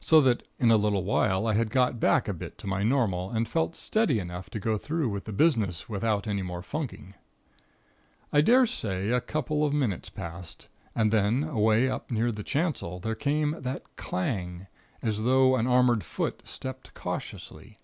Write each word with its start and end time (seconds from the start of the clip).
So 0.00 0.22
that, 0.22 0.42
in 0.58 0.70
a 0.70 0.78
little 0.78 1.04
while, 1.04 1.46
I 1.46 1.52
had 1.52 1.68
got 1.68 2.00
back 2.00 2.28
a 2.28 2.32
bit 2.32 2.56
to 2.56 2.66
my 2.66 2.82
normal, 2.82 3.30
and 3.30 3.46
felt 3.46 3.76
steady 3.76 4.18
enough 4.18 4.48
to 4.48 4.58
go 4.58 4.78
through 4.78 5.10
with 5.10 5.24
the 5.26 5.34
business 5.34 5.86
without 5.86 6.26
any 6.26 6.40
more 6.40 6.62
funking. 6.62 7.12
"I 8.32 8.40
daresay 8.40 9.10
a 9.10 9.20
couple 9.20 9.66
of 9.66 9.74
minutes 9.74 10.08
passed, 10.08 10.68
and 10.94 11.10
then, 11.12 11.44
away 11.44 11.90
up 11.90 12.10
near 12.10 12.32
the 12.32 12.42
chancel, 12.42 13.00
there 13.00 13.14
came 13.14 13.50
again 13.52 13.62
that 13.64 13.96
clang, 13.96 14.66
as 15.02 15.24
though 15.24 15.56
an 15.56 15.66
armored 15.66 16.04
foot 16.04 16.40
stepped 16.48 16.94
cautiously. 16.94 17.76